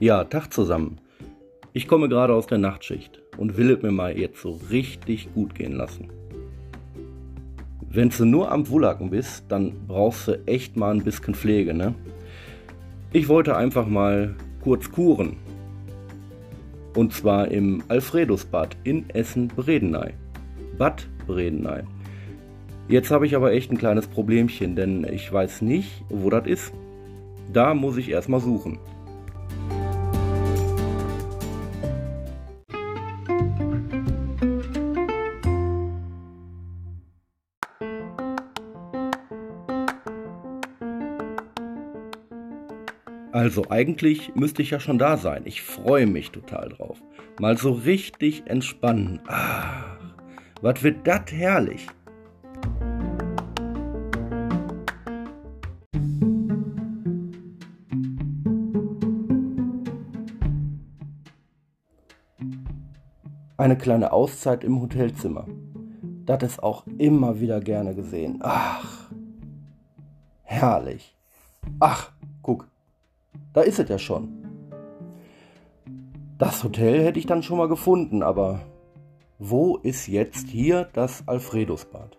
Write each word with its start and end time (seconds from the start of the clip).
Ja, 0.00 0.22
Tag 0.22 0.52
zusammen. 0.52 0.98
Ich 1.72 1.88
komme 1.88 2.08
gerade 2.08 2.32
aus 2.32 2.46
der 2.46 2.58
Nachtschicht 2.58 3.20
und 3.36 3.56
will 3.56 3.72
es 3.72 3.82
mir 3.82 3.90
mal 3.90 4.16
jetzt 4.16 4.40
so 4.40 4.60
richtig 4.70 5.28
gut 5.34 5.56
gehen 5.56 5.72
lassen. 5.72 6.08
Wenn 7.90 8.08
du 8.10 8.24
nur 8.24 8.52
am 8.52 8.68
Wullacken 8.68 9.10
bist, 9.10 9.46
dann 9.48 9.72
brauchst 9.88 10.28
du 10.28 10.46
echt 10.46 10.76
mal 10.76 10.94
ein 10.94 11.02
bisschen 11.02 11.34
Pflege, 11.34 11.74
ne? 11.74 11.96
Ich 13.12 13.28
wollte 13.28 13.56
einfach 13.56 13.88
mal 13.88 14.36
kurz 14.62 14.88
kuren. 14.92 15.36
Und 16.94 17.12
zwar 17.12 17.48
im 17.48 17.82
Alfredusbad 17.88 18.76
in 18.84 19.10
Essen-Bredeney. 19.10 20.12
Bad 20.78 21.08
Bredeney. 21.26 21.82
Jetzt 22.86 23.10
habe 23.10 23.26
ich 23.26 23.34
aber 23.34 23.50
echt 23.50 23.72
ein 23.72 23.78
kleines 23.78 24.06
Problemchen, 24.06 24.76
denn 24.76 25.04
ich 25.12 25.32
weiß 25.32 25.62
nicht, 25.62 26.04
wo 26.08 26.30
das 26.30 26.46
ist. 26.46 26.72
Da 27.52 27.74
muss 27.74 27.96
ich 27.96 28.10
erstmal 28.10 28.40
suchen. 28.40 28.78
Also 43.32 43.64
eigentlich 43.68 44.34
müsste 44.34 44.62
ich 44.62 44.70
ja 44.70 44.80
schon 44.80 44.98
da 44.98 45.18
sein. 45.18 45.42
Ich 45.44 45.60
freue 45.60 46.06
mich 46.06 46.30
total 46.30 46.70
drauf. 46.70 47.02
Mal 47.38 47.58
so 47.58 47.72
richtig 47.72 48.44
entspannen. 48.46 49.20
Ach, 49.26 49.98
was 50.62 50.82
wird 50.82 51.06
das 51.06 51.30
herrlich. 51.30 51.86
Eine 63.58 63.76
kleine 63.76 64.12
Auszeit 64.12 64.64
im 64.64 64.80
Hotelzimmer. 64.80 65.46
Das 66.24 66.42
ist 66.42 66.62
auch 66.62 66.86
immer 66.96 67.40
wieder 67.40 67.60
gerne 67.60 67.94
gesehen. 67.94 68.38
Ach, 68.40 69.10
herrlich. 70.44 71.14
Ach, 71.80 72.12
guck, 72.40 72.68
da 73.58 73.64
ist 73.64 73.80
es 73.80 73.88
ja 73.88 73.98
schon. 73.98 74.28
Das 76.38 76.62
Hotel 76.62 77.02
hätte 77.02 77.18
ich 77.18 77.26
dann 77.26 77.42
schon 77.42 77.58
mal 77.58 77.66
gefunden, 77.66 78.22
aber 78.22 78.60
wo 79.40 79.78
ist 79.78 80.06
jetzt 80.06 80.46
hier 80.46 80.88
das 80.92 81.26
Alfredusbad? 81.26 82.16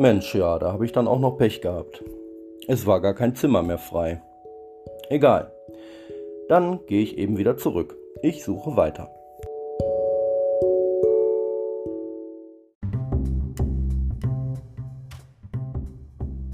Mensch, 0.00 0.34
ja, 0.34 0.58
da 0.58 0.72
habe 0.72 0.86
ich 0.86 0.92
dann 0.92 1.06
auch 1.06 1.18
noch 1.18 1.36
Pech 1.36 1.60
gehabt. 1.60 2.02
Es 2.66 2.86
war 2.86 3.02
gar 3.02 3.12
kein 3.12 3.34
Zimmer 3.34 3.62
mehr 3.62 3.76
frei. 3.76 4.22
Egal. 5.10 5.52
Dann 6.48 6.80
gehe 6.86 7.02
ich 7.02 7.18
eben 7.18 7.36
wieder 7.36 7.58
zurück. 7.58 7.98
Ich 8.22 8.42
suche 8.42 8.78
weiter. 8.78 9.10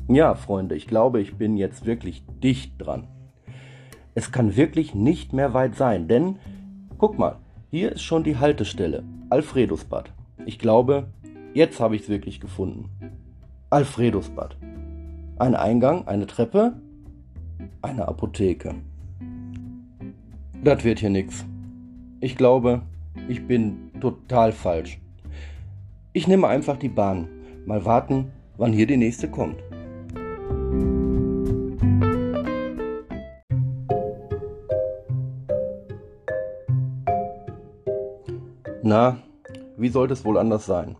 Ja, 0.08 0.34
Freunde, 0.34 0.74
ich 0.74 0.88
glaube, 0.88 1.20
ich 1.20 1.36
bin 1.38 1.56
jetzt 1.56 1.86
wirklich 1.86 2.24
dicht 2.42 2.72
dran. 2.78 3.06
Es 4.16 4.32
kann 4.32 4.56
wirklich 4.56 4.96
nicht 4.96 5.32
mehr 5.32 5.54
weit 5.54 5.76
sein, 5.76 6.08
denn 6.08 6.40
guck 6.98 7.16
mal, 7.16 7.36
hier 7.70 7.92
ist 7.92 8.02
schon 8.02 8.24
die 8.24 8.38
Haltestelle, 8.38 9.04
Alfredusbad. 9.30 10.12
Ich 10.46 10.58
glaube, 10.58 11.06
jetzt 11.54 11.78
habe 11.78 11.94
ich 11.94 12.02
es 12.02 12.08
wirklich 12.08 12.40
gefunden. 12.40 12.90
Alfredusbad. 13.68 14.56
Ein 15.40 15.56
Eingang, 15.56 16.06
eine 16.06 16.28
Treppe, 16.28 16.74
eine 17.82 18.06
Apotheke. 18.06 18.76
Das 20.62 20.84
wird 20.84 21.00
hier 21.00 21.10
nichts. 21.10 21.44
Ich 22.20 22.36
glaube, 22.36 22.82
ich 23.28 23.44
bin 23.44 23.90
total 24.00 24.52
falsch. 24.52 25.00
Ich 26.12 26.28
nehme 26.28 26.46
einfach 26.46 26.76
die 26.76 26.88
Bahn. 26.88 27.26
Mal 27.66 27.84
warten, 27.84 28.30
wann 28.56 28.72
hier 28.72 28.86
die 28.86 28.96
nächste 28.96 29.28
kommt. 29.28 29.56
Na, 38.84 39.18
wie 39.76 39.88
sollte 39.88 40.12
es 40.12 40.24
wohl 40.24 40.38
anders 40.38 40.66
sein? 40.66 40.96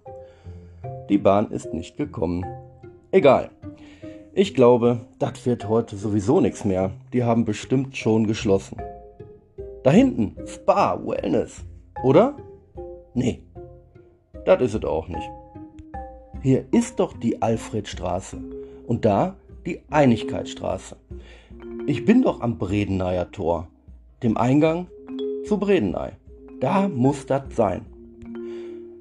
Die 1.08 1.18
Bahn 1.18 1.50
ist 1.50 1.72
nicht 1.72 1.96
gekommen. 1.96 2.44
Egal. 3.10 3.50
Ich 4.34 4.54
glaube, 4.54 5.00
das 5.18 5.46
wird 5.46 5.68
heute 5.68 5.96
sowieso 5.96 6.40
nichts 6.40 6.64
mehr. 6.64 6.90
Die 7.12 7.24
haben 7.24 7.44
bestimmt 7.44 7.96
schon 7.96 8.26
geschlossen. 8.26 8.76
Da 9.82 9.90
hinten, 9.90 10.36
Spa, 10.46 11.00
Wellness. 11.04 11.64
Oder? 12.02 12.36
Nee, 13.14 13.42
das 14.44 14.60
ist 14.60 14.74
es 14.74 14.84
auch 14.84 15.08
nicht. 15.08 15.30
Hier 16.42 16.64
ist 16.70 17.00
doch 17.00 17.16
die 17.16 17.40
Alfredstraße 17.40 18.38
und 18.86 19.04
da 19.04 19.36
die 19.64 19.80
Einigkeitsstraße. 19.90 20.96
Ich 21.86 22.04
bin 22.04 22.22
doch 22.22 22.40
am 22.40 22.58
Bredeneier 22.58 23.30
Tor, 23.30 23.68
dem 24.22 24.36
Eingang 24.36 24.86
zu 25.46 25.58
Bredeney. 25.58 26.10
Da 26.60 26.88
muss 26.88 27.26
das 27.26 27.42
sein. 27.54 27.86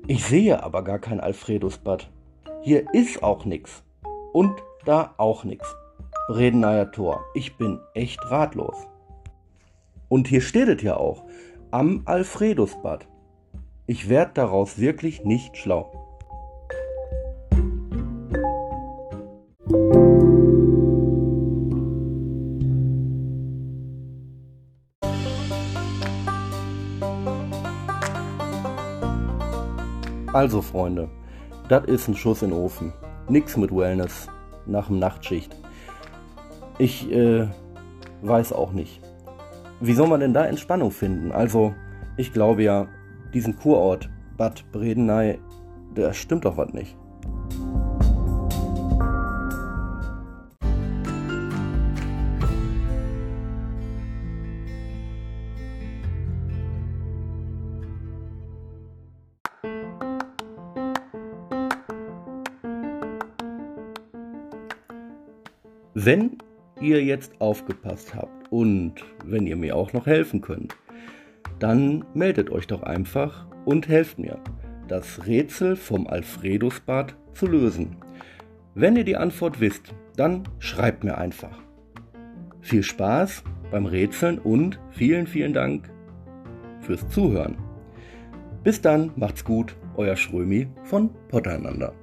Ich 0.07 0.23
sehe 0.23 0.61
aber 0.61 0.83
gar 0.83 0.99
kein 0.99 1.19
Alfredusbad. 1.19 2.11
Hier 2.61 2.93
ist 2.93 3.23
auch 3.23 3.43
nix. 3.43 3.83
Und 4.33 4.53
da 4.85 5.16
auch 5.17 5.43
nix. 5.43 5.75
Bredeneier 6.27 6.91
Tor. 6.91 7.25
Ich 7.33 7.57
bin 7.57 7.79
echt 7.95 8.19
ratlos. 8.29 8.75
Und 10.07 10.27
hier 10.27 10.41
steht 10.41 10.67
es 10.67 10.83
ja 10.83 10.97
auch. 10.97 11.23
Am 11.71 12.03
Alfredusbad. 12.05 13.07
Ich 13.88 14.07
werde 14.07 14.33
daraus 14.35 14.77
wirklich 14.77 15.23
nicht 15.23 15.57
schlau. 15.57 16.04
Also 30.35 30.62
Freunde, 30.62 31.07
das 31.69 31.85
ist 31.85 32.09
ein 32.09 32.16
Schuss 32.18 32.41
in 32.41 32.50
den 32.50 32.59
Ofen. 32.59 32.91
Nix 33.29 33.56
mit 33.56 33.73
Wellness 33.73 34.28
nach 34.66 34.88
dem 34.88 35.00
Nachtschicht. 35.00 35.56
Ich 36.78 37.09
äh, 37.09 37.47
weiß 38.22 38.51
auch 38.51 38.73
nicht. 38.73 39.00
Wie 39.79 39.94
soll 39.94 40.09
man 40.09 40.19
denn 40.19 40.34
da 40.34 40.46
Entspannung 40.46 40.91
finden? 40.91 41.31
Also, 41.31 41.73
ich 42.18 42.34
glaube 42.34 42.63
ja, 42.63 42.85
diesen 43.34 43.56
Kurort 43.56 44.09
Bad 44.35 44.69
Bredeney, 44.73 45.40
da 45.94 46.13
stimmt 46.13 46.44
doch 46.44 46.57
was 46.57 46.73
nicht. 46.73 46.97
Wenn 65.97 66.39
ihr 66.81 67.01
jetzt 67.05 67.39
aufgepasst 67.39 68.13
habt 68.13 68.51
und 68.51 68.95
wenn 69.23 69.47
ihr 69.47 69.55
mir 69.55 69.77
auch 69.77 69.93
noch 69.93 70.07
helfen 70.07 70.41
könnt, 70.41 70.75
dann 71.57 72.03
meldet 72.13 72.49
euch 72.49 72.67
doch 72.67 72.83
einfach 72.83 73.47
und 73.63 73.87
helft 73.87 74.19
mir, 74.19 74.37
das 74.89 75.25
Rätsel 75.25 75.77
vom 75.77 76.05
Alfredusbad 76.05 77.15
zu 77.33 77.47
lösen. 77.47 77.95
Wenn 78.73 78.97
ihr 78.97 79.05
die 79.05 79.15
Antwort 79.15 79.61
wisst, 79.61 79.95
dann 80.17 80.43
schreibt 80.59 81.05
mir 81.05 81.17
einfach. 81.17 81.57
Viel 82.59 82.83
Spaß 82.83 83.45
beim 83.71 83.85
Rätseln 83.85 84.37
und 84.37 84.81
vielen, 84.91 85.27
vielen 85.27 85.53
Dank 85.53 85.89
fürs 86.81 87.07
Zuhören. 87.07 87.55
Bis 88.65 88.81
dann, 88.81 89.11
macht's 89.15 89.45
gut, 89.45 89.77
euer 89.95 90.17
Schrömi 90.17 90.67
von 90.83 91.09
Pottereinander. 91.29 91.93